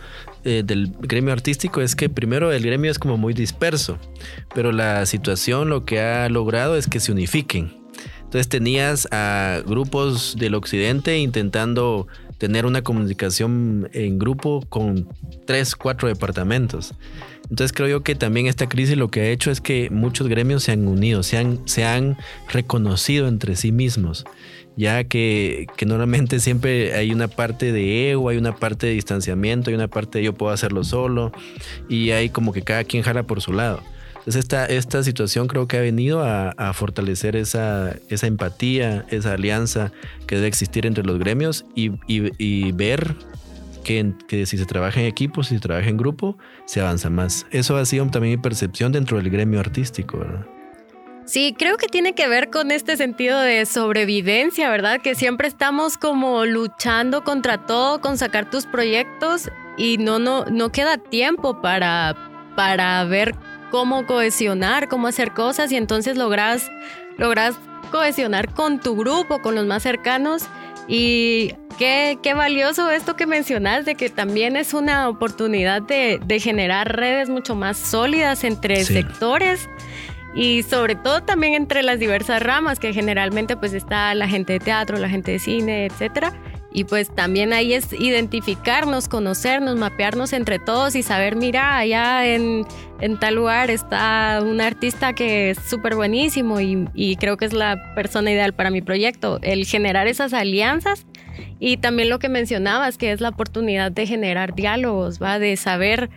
[0.45, 3.99] eh, del gremio artístico es que primero el gremio es como muy disperso,
[4.55, 7.81] pero la situación lo que ha logrado es que se unifiquen.
[8.23, 12.07] Entonces tenías a grupos del occidente intentando
[12.39, 15.09] tener una comunicación en grupo con
[15.47, 16.95] tres, cuatro departamentos.
[17.51, 20.63] Entonces creo yo que también esta crisis lo que ha hecho es que muchos gremios
[20.63, 22.17] se han unido, se han, se han
[22.49, 24.25] reconocido entre sí mismos,
[24.81, 29.69] ya que, que, normalmente siempre hay una parte de ego, hay una parte de distanciamiento,
[29.69, 31.33] hay una parte de yo puedo hacerlo solo
[31.89, 33.83] y hay como que cada quien jala por su lado.
[34.21, 39.93] Entonces esta, esta situación creo que ha venido a, fortalecer esa, esa, empatía, esa alianza
[40.27, 43.17] que debe existir entre los gremios y, ver
[43.85, 47.47] que, que, si se trabaja en equipo, si se trabaja en grupo, se avanza más.
[47.51, 50.47] Eso ha sido también mi percepción dentro del gremio artístico, ¿verdad?
[51.31, 55.01] Sí, creo que tiene que ver con este sentido de sobrevivencia, ¿verdad?
[55.01, 60.73] Que siempre estamos como luchando contra todo, con sacar tus proyectos y no, no, no
[60.73, 62.17] queda tiempo para,
[62.57, 63.37] para ver
[63.71, 66.69] cómo cohesionar, cómo hacer cosas y entonces logras,
[67.17, 67.55] logras
[67.93, 70.47] cohesionar con tu grupo, con los más cercanos
[70.89, 76.41] y qué, qué valioso esto que mencionas de que también es una oportunidad de, de
[76.41, 79.69] generar redes mucho más sólidas entre sectores
[80.35, 84.61] y sobre todo también entre las diversas ramas que generalmente pues está la gente de
[84.61, 86.33] teatro, la gente de cine, etcétera
[86.73, 92.65] y pues también ahí es identificarnos, conocernos, mapearnos entre todos y saber, mira, allá en,
[93.19, 97.93] tal lugar está un artista que es súper buenísimo y, y, creo que es la
[97.95, 99.41] persona ideal para mi proyecto.
[99.43, 101.07] El generar esas alianzas
[101.59, 105.41] y también lo que mencionabas, que es la oportunidad de generar diálogos, ¿va?
[105.41, 106.09] De saber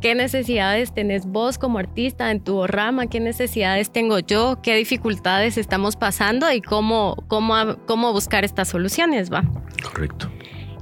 [0.00, 5.58] qué necesidades tenés vos como artista en tu rama, qué necesidades tengo yo, qué dificultades
[5.58, 9.44] estamos pasando y cómo, cómo, cómo buscar estas soluciones, ¿va?
[9.82, 10.30] Correcto.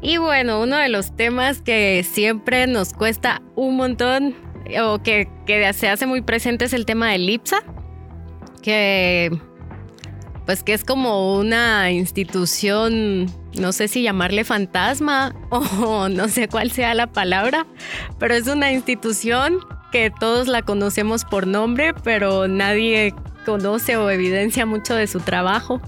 [0.00, 4.34] Y bueno, uno de los temas que siempre nos cuesta un montón
[4.82, 7.62] o que, que se hace muy presente es el tema del IPSA,
[8.62, 9.30] que
[10.46, 13.26] pues que es como una institución,
[13.58, 17.66] no sé si llamarle fantasma o no sé cuál sea la palabra,
[18.18, 19.58] pero es una institución
[19.92, 25.80] que todos la conocemos por nombre, pero nadie conoce o evidencia mucho de su trabajo.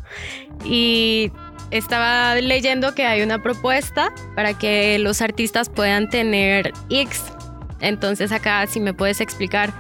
[0.64, 1.32] Y
[1.70, 7.24] estaba leyendo que hay una propuesta para que los artistas puedan tener X.
[7.80, 9.72] Entonces acá si me puedes explicar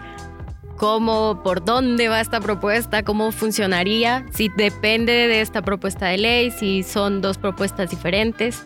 [0.76, 6.50] cómo, por dónde va esta propuesta, cómo funcionaría, si depende de esta propuesta de ley,
[6.50, 8.64] si son dos propuestas diferentes.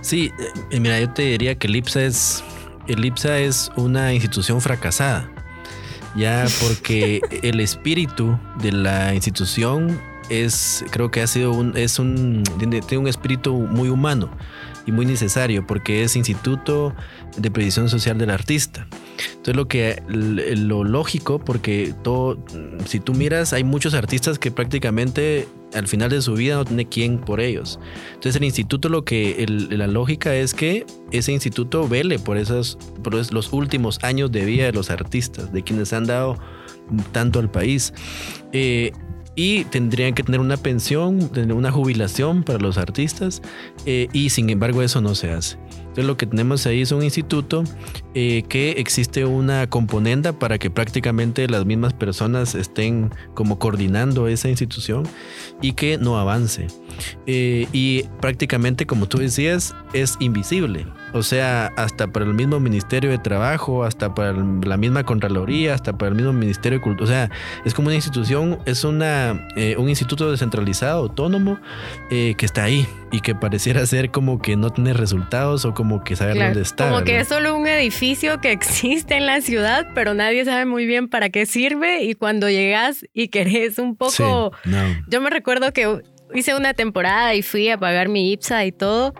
[0.00, 0.32] Sí,
[0.70, 2.44] eh, mira, yo te diría que el IPSA es,
[2.86, 5.30] el IPSA es una institución fracasada,
[6.16, 12.42] ya porque el espíritu de la institución es, creo que ha sido un, es un,
[12.58, 14.30] tiene un espíritu muy humano
[14.86, 16.94] y muy necesario porque es Instituto
[17.36, 18.86] de Previsión Social del Artista.
[19.18, 22.38] Entonces lo que lo lógico, porque todo,
[22.86, 26.86] si tú miras, hay muchos artistas que prácticamente al final de su vida no tiene
[26.86, 27.78] quién por ellos.
[28.08, 33.14] Entonces el instituto lo que la lógica es que ese instituto vele por esos por
[33.14, 36.38] los últimos años de vida de los artistas, de quienes han dado
[37.12, 37.92] tanto al país.
[38.52, 38.92] Eh,
[39.36, 43.42] y tendrían que tener una pensión, tener una jubilación para los artistas
[43.84, 45.58] eh, y sin embargo eso no se hace.
[45.94, 47.62] Entonces lo que tenemos ahí es un instituto
[48.14, 54.48] eh, que existe una componenda para que prácticamente las mismas personas estén como coordinando esa
[54.48, 55.04] institución
[55.62, 56.66] y que no avance.
[57.28, 60.84] Eh, y prácticamente, como tú decías, es invisible.
[61.14, 65.96] O sea, hasta para el mismo Ministerio de Trabajo, hasta para la misma Contraloría, hasta
[65.96, 67.04] para el mismo Ministerio de Cultura.
[67.04, 67.30] O sea,
[67.64, 71.60] es como una institución, es una, eh, un instituto descentralizado, autónomo,
[72.10, 76.16] que está ahí y que pareciera ser como que no tiene resultados o como que
[76.16, 76.90] sabe dónde está.
[76.90, 80.84] Como que es solo un edificio que existe en la ciudad, pero nadie sabe muy
[80.84, 84.50] bien para qué sirve y cuando llegas y querés un poco...
[85.06, 86.02] Yo me recuerdo que
[86.34, 89.14] hice una temporada y fui a pagar mi IPSA y todo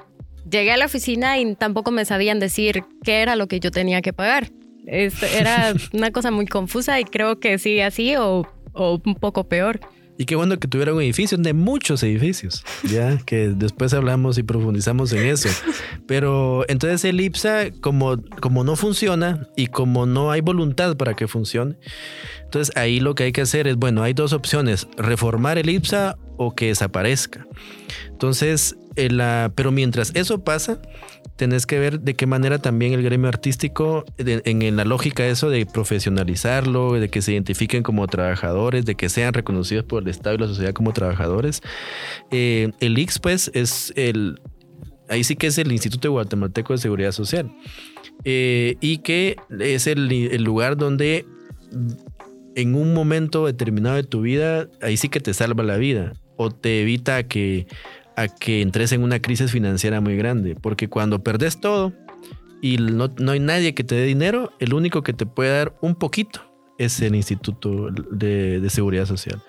[0.54, 4.02] llegué a la oficina y tampoco me sabían decir qué era lo que yo tenía
[4.02, 4.50] que pagar.
[4.86, 9.80] era una cosa muy confusa y creo que sigue así o, o un poco peor.
[10.16, 14.44] Y qué bueno que tuviera un edificio de muchos edificios, ya que después hablamos y
[14.44, 15.48] profundizamos en eso.
[16.06, 21.26] Pero entonces el IPSA, como, como no funciona y como no hay voluntad para que
[21.26, 21.76] funcione,
[22.44, 26.16] entonces ahí lo que hay que hacer es, bueno, hay dos opciones, reformar el IPSA
[26.36, 27.44] o que desaparezca.
[28.08, 30.80] Entonces, la, pero mientras eso pasa,
[31.36, 35.66] tenés que ver de qué manera también el gremio artístico, en, la lógica eso de
[35.66, 40.38] profesionalizarlo, de que se identifiquen como trabajadores, de que sean reconocidos por el Estado y
[40.38, 41.62] la sociedad como trabajadores.
[42.30, 44.40] Eh, el IX, pues, es el,
[45.08, 47.50] ahí sí que es el Instituto Guatemalteco de Seguridad Social.
[48.24, 51.26] Eh, y que es el lugar donde
[52.54, 56.50] en un momento determinado de tu vida, ahí sí que te salva la vida o
[56.50, 57.66] te evita que
[58.16, 60.54] a que entres en una crisis financiera muy grande.
[60.54, 61.92] Porque cuando perdes todo
[62.60, 65.94] y no, hay nadie que te dé dinero, el único que te puede dar un
[65.94, 66.40] poquito
[66.78, 69.40] es el Instituto de, Seguridad Social.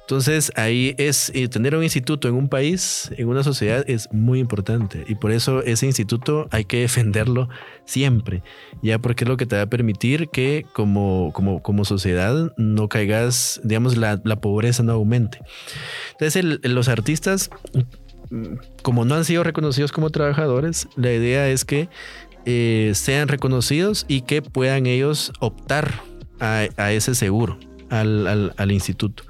[0.00, 4.38] Entonces ahí es eh, tener un instituto en un país, en una sociedad, es muy
[4.38, 5.04] importante.
[5.08, 7.48] Y por eso ese instituto hay que defenderlo
[7.84, 8.42] siempre,
[8.82, 12.88] ya porque es lo que te va a permitir que como, como, como sociedad no
[12.88, 15.40] caigas, digamos, la, pobreza no aumente.
[16.12, 17.50] Entonces los artistas
[18.82, 21.88] como no han sido reconocidos como trabajadores, la idea es que
[22.44, 26.00] eh, sean reconocidos y que puedan ellos optar
[26.38, 27.58] a, ese seguro.
[27.88, 29.22] Al, instituto.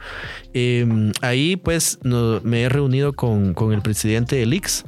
[0.55, 4.85] Em, ahí pues me he reunido con, el presidente del IX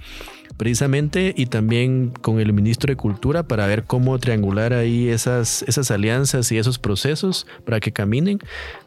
[0.57, 5.91] precisamente y también con el ministro de Cultura para ver cómo triangular ahí esas, esas
[5.91, 8.41] alianzas y esos procesos para que caminen,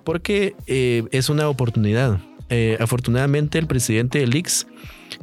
[0.03, 2.19] porque eh, es una oportunidad.
[2.49, 4.67] Eh, afortunadamente el presidente del IX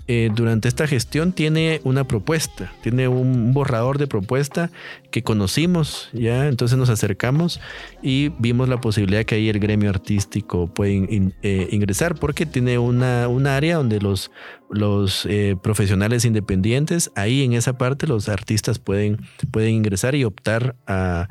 [0.06, 4.70] eh, durante esta gestión tiene una propuesta, tiene un borrador de propuesta
[5.10, 7.60] que conocimos, ya entonces nos acercamos
[8.02, 13.28] y vimos la posibilidad que ahí el gremio artístico puede eh, ingresar porque tiene una,
[13.28, 14.30] un área donde los,
[14.70, 19.18] los eh, profesionales independientes, ahí en esa parte los artistas pueden,
[19.50, 21.28] pueden ingresar y optar a,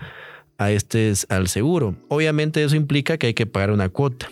[0.57, 1.95] a este, al seguro.
[2.09, 4.29] Obviamente eso implica que hay que pagar una cuota.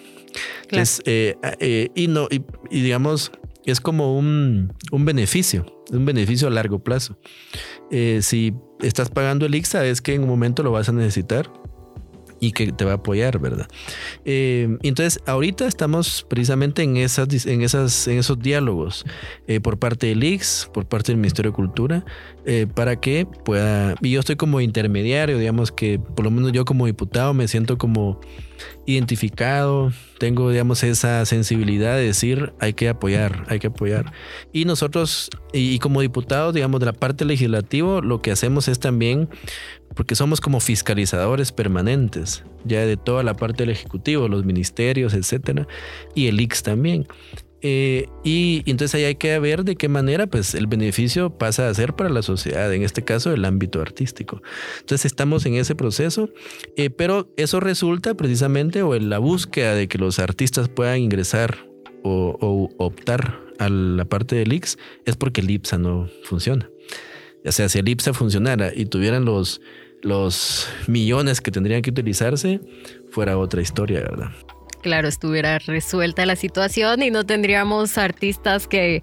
[1.95, 3.31] y no, y digamos,
[3.65, 7.19] es como un, un beneficio, un beneficio a largo plazo.
[7.91, 11.51] Eh, si estás pagando el IXA es que en un momento lo vas a necesitar
[12.47, 13.67] y que te va a apoyar, ¿verdad?
[14.23, 19.05] Eh, entonces, ahorita estamos precisamente en, esas, en, esas, en esos diálogos
[19.47, 22.05] eh, por parte del IX, por parte del Ministerio de Cultura,
[22.75, 26.85] para que pueda, y yo estoy como intermediario, digamos que por lo menos yo como
[26.85, 28.19] diputado me siento como
[28.85, 34.13] identificado, tengo, digamos, esa sensibilidad de decir hay que apoyar, hay que apoyar.
[34.53, 39.29] Y nosotros, y, como diputados, digamos, de la parte legislativa, lo que hacemos es también,
[39.95, 45.67] porque somos como fiscalizadores permanentes, ya de toda la parte del Ejecutivo, los ministerios, etcétera,
[46.13, 47.07] y el IX también.
[47.67, 51.73] Eh, y, entonces ahí hay que ver de qué manera pues el beneficio pasa a
[51.73, 54.43] ser para la sociedad, en este caso el ámbito artístico.
[54.81, 56.29] Entonces estamos en ese proceso,
[56.77, 61.65] eh, pero eso resulta precisamente o en la búsqueda de que los artistas puedan ingresar
[62.03, 66.69] o, optar a la parte del IX es porque el IPSA no funciona.
[67.43, 69.59] O sea, si el IPSA funcionara y tuvieran los,
[70.05, 72.61] los millones que tendrían que utilizarse,
[73.11, 74.29] fuera otra historia, ¿verdad?
[74.85, 79.01] claro, estuviera resuelta la situación y no tendríamos artistas que,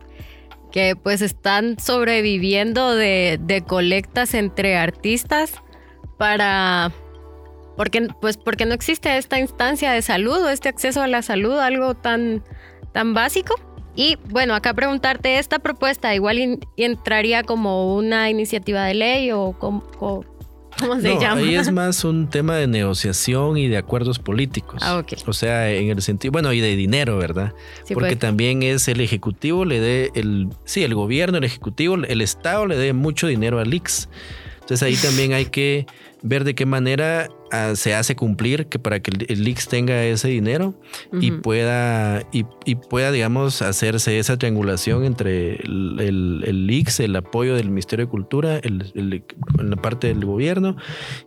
[0.70, 5.54] que pues están sobreviviendo de, de colectas entre artistas
[6.18, 6.92] para
[7.76, 11.58] porque pues porque no existe esta instancia de salud o este acceso a la salud,
[11.58, 12.44] algo tan,
[12.92, 13.56] tan básico.
[13.96, 19.82] Y bueno, acá preguntarte, ¿esta propuesta igual entraría como una iniciativa de ley o como,
[20.82, 21.40] ¿Cómo se llama?
[21.40, 24.82] Ahí es más un tema de negociación y de acuerdos políticos.
[24.84, 25.14] Ah, ok.
[25.26, 27.54] O sea, en el sentido, bueno, y de dinero, ¿verdad?
[27.92, 28.18] Porque pues.
[28.18, 32.76] también es el Ejecutivo, le dé el, sí, el gobierno, el Ejecutivo, el Estado le
[32.76, 34.08] dé mucho dinero al IX.
[34.60, 35.86] Entonces ahí también hay que
[36.22, 40.28] ver de qué manera ah, se hace cumplir que para que el, IX tenga ese
[40.28, 40.74] dinero
[41.20, 47.68] y pueda y, pueda digamos hacerse esa triangulación entre el, el, el, el apoyo del
[47.68, 49.24] Ministerio de Cultura el,
[49.58, 50.76] la parte del gobierno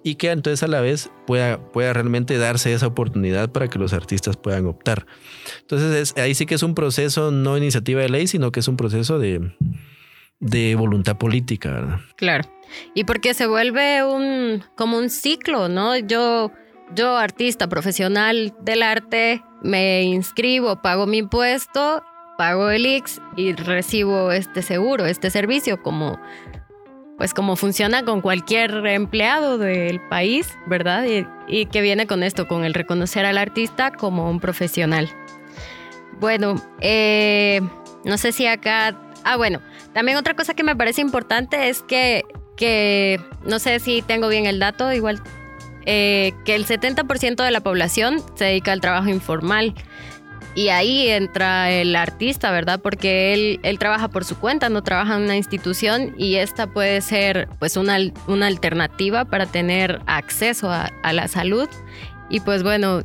[0.04, 3.94] y que entonces a la vez pueda, pueda realmente darse esa oportunidad para que los
[3.94, 5.06] artistas puedan optar.
[5.62, 8.78] Entonces ahí sí que es un proceso no iniciativa de ley sino que es un
[8.78, 9.52] proceso de
[10.46, 12.00] de voluntad política, ¿verdad?
[12.16, 12.50] Claro.
[12.94, 15.98] Y porque se vuelve un como un ciclo, ¿no?
[15.98, 16.52] Yo
[16.94, 22.04] yo artista profesional del arte me inscribo, pago mi impuesto
[22.38, 26.20] pago el IX y recibo este seguro, este servicio, como
[27.18, 31.06] pues como funciona con cualquier empleado del país, ¿verdad?
[31.48, 35.10] Y, que viene con esto, con el reconocer al artista como un profesional.
[36.20, 37.62] Bueno, eh,
[38.04, 39.00] no sé si acá...
[39.24, 39.62] Ah, bueno,
[39.96, 42.26] también otra cosa que me parece importante es que,
[42.58, 45.22] que no sé si tengo bien el dato, igual
[45.86, 49.74] eh, que el 70% de la población se dedica al trabajo informal.
[50.54, 52.82] Y ahí entra el artista, ¿verdad?
[52.82, 57.00] Porque él, él trabaja por su cuenta, no trabaja en una institución y esta puede
[57.00, 61.70] ser pues una, una alternativa para tener acceso a, a la salud.
[62.30, 63.04] Y pues bueno,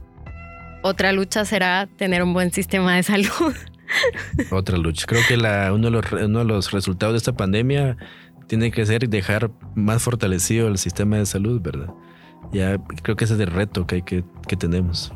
[0.83, 3.55] otra lucha será tener un buen sistema de salud.
[4.51, 5.07] Otra lucha.
[5.07, 7.97] Creo que la, uno, de los, uno de los resultados de esta pandemia
[8.47, 11.89] tiene que ser dejar más fortalecido el sistema de salud, ¿verdad?
[12.53, 15.13] Ya creo que ese es el reto que, hay que, que tenemos.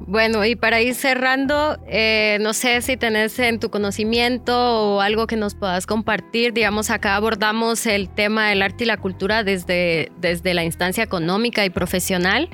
[0.00, 4.54] Bueno, y para ir cerrando, eh, no sé si tenés en tu conocimiento
[4.96, 6.52] o algo que nos puedas compartir.
[6.52, 11.64] Digamos, acá abordamos el tema del arte y la cultura desde, desde la instancia económica
[11.64, 12.50] y profesional.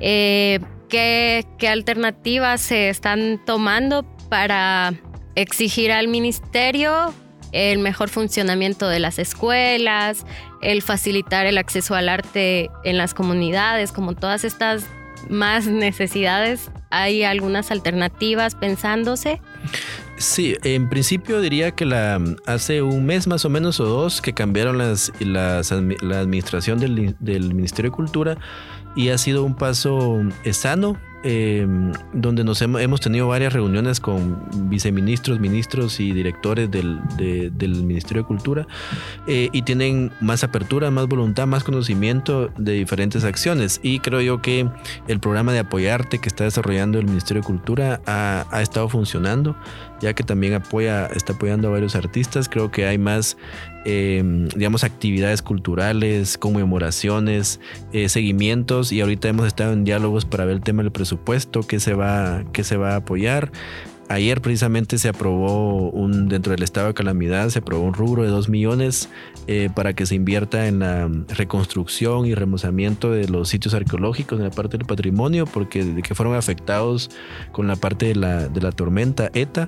[0.00, 4.94] Eh, ¿qué, ¿Qué alternativas se están tomando para
[5.34, 7.14] exigir al ministerio
[7.52, 10.26] el mejor funcionamiento de las escuelas,
[10.60, 14.84] el facilitar el acceso al arte en las comunidades, como todas estas
[15.28, 19.40] más necesidades, ¿hay algunas alternativas pensándose?
[20.16, 24.32] Sí, en principio diría que la, hace un mes más o menos o dos que
[24.32, 25.60] cambiaron las, la
[26.20, 28.38] administración del, del Ministerio de Cultura
[28.96, 30.20] y ha sido un paso
[30.50, 34.38] sano Em, donde nos hemos, tenido varias reuniones con
[34.70, 37.00] viceministros, ministros y directores del,
[37.58, 38.66] Ministerio de Cultura
[39.26, 43.80] eh, y tienen más apertura, más voluntad, más conocimiento de diferentes acciones.
[43.82, 44.68] Y creo yo que
[45.08, 49.56] el programa de apoyarte que está desarrollando el Ministerio de Cultura ha, ha estado funcionando
[50.00, 52.48] ya que también apoya, está apoyando a varios artistas.
[52.48, 53.36] Creo que hay más,
[53.90, 54.22] eh,
[54.54, 57.58] digamos, actividades culturales, conmemoraciones,
[57.94, 61.80] eh, seguimientos y ahorita hemos estado en diálogos para ver el tema del presupuesto, qué
[61.80, 63.50] se va, qué se va a apoyar.
[64.08, 68.30] Ayer precisamente se aprobó un, dentro del estado de calamidad, se aprobó un rubro de
[68.30, 69.10] 2 millones
[69.46, 74.44] eh, para que se invierta en la reconstrucción y remozamiento de los sitios arqueológicos en
[74.44, 77.10] la parte del patrimonio, porque que fueron afectados
[77.52, 79.66] con la parte de la, de la tormenta ETA.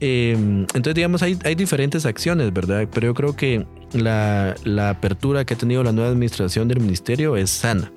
[0.00, 2.86] Eh, entonces, digamos, hay, hay diferentes acciones, ¿verdad?
[2.92, 4.54] Pero yo creo que la,
[4.90, 7.92] apertura que ha tenido la nueva administración del ministerio es sana.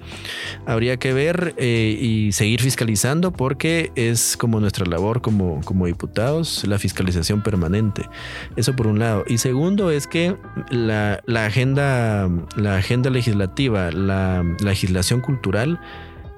[0.65, 6.63] Habría que ver eh, y seguir fiscalizando porque es como nuestra labor como, como diputados,
[6.67, 8.07] la fiscalización permanente.
[8.55, 9.23] Eso por un lado.
[9.27, 10.35] Y segundo es que
[10.69, 15.79] la, agenda, la agenda legislativa, la legislación cultural,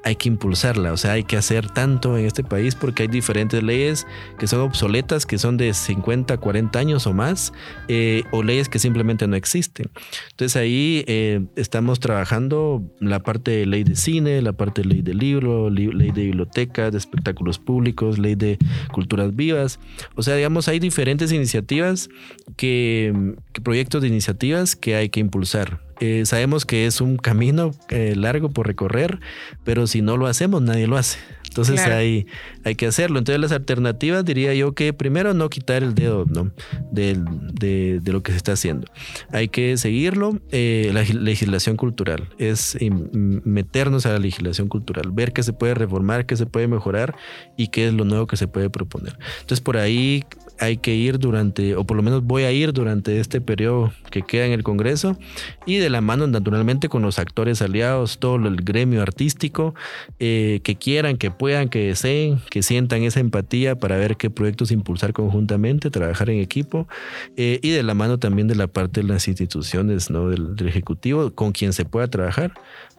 [0.06, 3.64] hay que impulsarla, o sea, hay que hacer tanto en este país porque hay diferentes
[3.64, 4.06] leyes
[4.38, 7.54] que son obsoletas, que son de 50, 40 años o más,
[7.88, 9.90] eh, o leyes que simplemente no existen.
[10.30, 15.02] Entonces ahí eh, estamos trabajando la parte de ley de cine, la parte de ley
[15.02, 18.60] de libro, ley de biblioteca, de espectáculos públicos, ley de
[18.92, 19.80] culturas vivas.
[20.14, 22.10] O sea, digamos, hay diferentes iniciativas
[22.58, 23.34] que
[23.64, 25.85] proyectos de iniciativas que hay que impulsar.
[26.00, 29.20] Eh, sabemos que es un camino eh, largo por recorrer,
[29.64, 31.20] pero si no lo hacemos, nadie lo hace.
[31.48, 32.28] Entonces hay,
[32.66, 33.18] hay que hacerlo.
[33.18, 36.52] Entonces las alternativas diría yo que primero no quitar el dedo ¿no?
[36.92, 38.88] de, de, lo que se está haciendo.
[39.32, 40.42] Hay que seguirlo.
[40.52, 42.78] Eh, la legislación cultural es
[43.14, 47.16] meternos a la legislación cultural, ver qué se puede reformar, qué se puede mejorar
[47.56, 49.18] y qué es lo nuevo que se puede proponer.
[49.40, 50.26] Entonces por ahí
[50.60, 54.22] hay que ir durante, o por lo menos voy a ir durante este periodo que
[54.22, 55.18] queda en el Congreso
[55.66, 59.76] y de la mano naturalmente con los actores aliados, todo el gremio artístico,
[60.20, 64.72] eh, que quieran, que puedan, que deseen, que sientan esa empatía para ver qué proyectos
[64.72, 66.88] impulsar conjuntamente, trabajar en equipo
[67.36, 70.30] eh, y de la mano también de la parte de las instituciones, ¿no?
[70.30, 72.54] del, Ejecutivo, con quien se pueda trabajar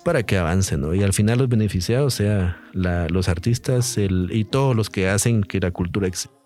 [0.05, 0.95] para que avance, ¿no?
[0.95, 5.73] Y al final los beneficiados sea los artistas y todos los que hacen que la
[5.73, 6.46] cultura exista.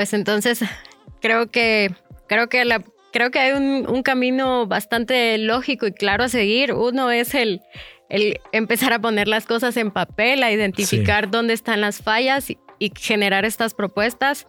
[0.00, 0.60] Pues entonces
[1.20, 1.94] creo que
[2.26, 2.82] creo que la
[3.12, 6.72] creo que hay un, camino bastante lógico y claro a seguir.
[6.72, 7.60] Uno es el,
[8.08, 12.56] el empezar a poner las cosas en papel, a identificar dónde están las fallas y,
[12.96, 14.46] generar estas propuestas.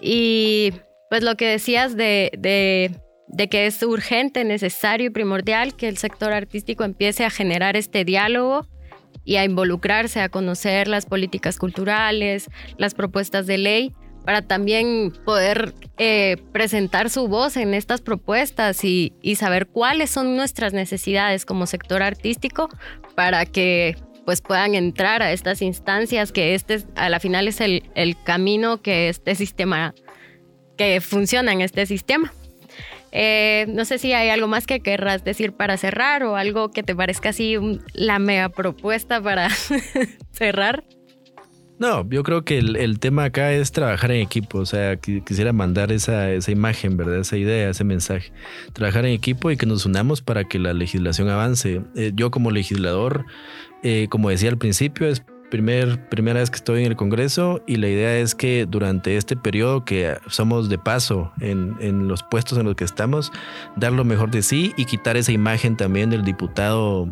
[0.00, 0.72] Y
[1.10, 2.92] pues lo que decías de, de,
[3.26, 8.04] de, que es urgente, necesario y primordial que el sector artístico empiece a generar este
[8.04, 8.68] diálogo
[9.24, 13.92] y a involucrarse, a conocer las políticas culturales, las propuestas de ley
[14.24, 20.72] para también poder eh, presentar su voz en estas propuestas y, saber cuáles son nuestras
[20.72, 22.68] necesidades como sector artístico
[23.14, 27.82] para que pues puedan entrar a estas instancias, que este a la final es el,
[27.94, 29.94] el camino que este sistema,
[30.78, 32.32] que funciona en este sistema.
[33.16, 36.82] Eh, no sé si hay algo más que querrás decir para cerrar o algo que
[36.82, 37.56] te parezca así
[37.92, 39.50] la mega propuesta para
[40.32, 40.82] cerrar.
[41.78, 44.58] No, yo creo que el, tema acá es trabajar en equipo.
[44.58, 47.18] O sea, quisiera mandar esa, esa imagen, ¿verdad?
[47.18, 48.32] Esa idea, ese mensaje.
[48.72, 51.82] Trabajar en equipo y que nos unamos para que la legislación avance.
[51.96, 53.26] Eh, yo como legislador,
[53.82, 55.24] eh, como decía al principio, es
[55.54, 59.36] primer, primera vez que estoy en el Congreso y la idea es que durante este
[59.36, 63.30] periodo que somos de paso en, en, los puestos en los que estamos,
[63.76, 67.08] dar lo mejor de sí y quitar esa imagen también del diputado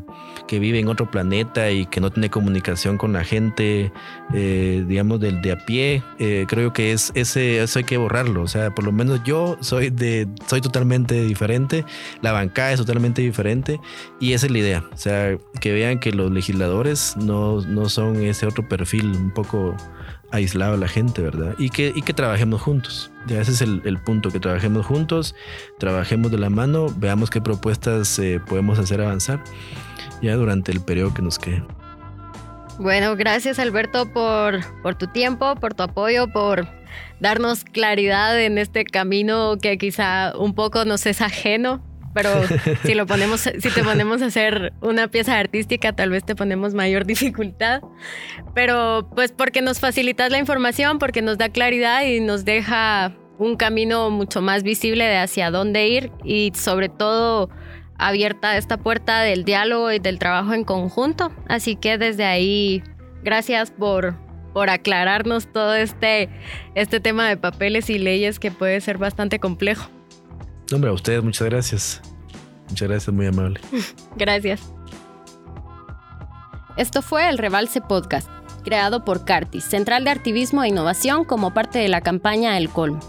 [0.49, 3.93] que vive en otro planeta y que no tiene comunicación con la gente,
[4.35, 6.03] eh, digamos, del de a pie.
[6.19, 8.43] Eh, creo que es ese, eso hay que borrarlo.
[8.43, 11.85] O sea, por lo menos yo soy de, soy totalmente diferente,
[12.23, 13.81] la bancada es totalmente diferente
[14.19, 14.85] y esa es la idea.
[14.93, 19.77] O sea, que vean que los legisladores no, no son ese otro perfil un poco
[20.33, 21.55] aislado a la gente, ¿verdad?
[21.59, 23.11] Y que, y que trabajemos juntos.
[23.27, 25.35] Ya ese es el, punto, que trabajemos juntos,
[25.79, 29.43] trabajemos de la mano, veamos qué propuestas eh, podemos hacer avanzar
[30.21, 31.63] ya durante el periodo que nos quede.
[32.79, 36.67] Bueno, gracias Alberto por, por tu tiempo, por tu apoyo, por
[37.21, 42.31] darnos claridad en este camino que quizá un poco nos es ajeno pero
[42.85, 46.75] si lo ponemos, si te ponemos a hacer una pieza artística, tal vez te ponemos
[46.75, 47.83] mayor dificultad.
[48.55, 53.57] Pero pues porque nos facilitas la información, porque nos da claridad y nos deja un
[53.57, 57.51] camino mucho más visible de hacia dónde ir y sobre todo
[57.99, 61.33] abierta esta puerta del diálogo y del trabajo en conjunto.
[61.49, 62.83] Así que desde ahí,
[63.23, 64.17] gracias por,
[64.53, 66.29] por aclararnos todo este,
[66.75, 69.91] este tema de papeles y leyes que puede ser bastante complejo.
[70.73, 72.01] Hombre, a ustedes muchas gracias.
[72.69, 73.61] Muchas gracias, muy amable.
[74.17, 74.61] gracias.
[76.77, 78.29] Esto fue el Rebalse Podcast,
[78.65, 83.01] creado por Cartis, Central de Activismo e Innovación como parte de la campaña El Colmo.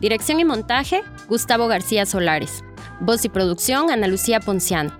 [0.00, 2.64] Dirección y montaje, Gustavo García Solares.
[3.00, 4.92] Voz y producción, Ana Lucía Ponciano.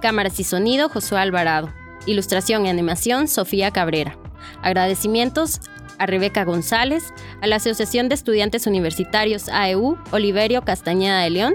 [0.00, 1.72] Cámaras y sonido, Josué Alvarado.
[2.06, 4.16] Ilustración y animación, Sofía Cabrera.
[4.62, 5.60] Agradecimientos
[5.98, 11.54] a Rebeca González, a la Asociación de Estudiantes Universitarios AEU Oliverio Castañeda de León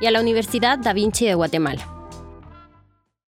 [0.00, 1.97] y a la Universidad Da Vinci de Guatemala.